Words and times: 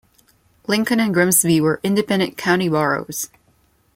Lincoln 0.65 0.99
and 0.99 1.13
Grimsby 1.13 1.61
were 1.61 1.79
independent 1.83 2.35
county 2.35 2.67
boroughs. 2.67 3.29